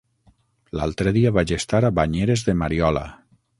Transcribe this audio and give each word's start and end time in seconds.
L'altre 0.79 1.13
dia 1.17 1.33
vaig 1.37 1.53
estar 1.59 1.83
a 1.85 1.93
Banyeres 2.01 2.47
de 2.51 2.59
Mariola. 2.65 3.07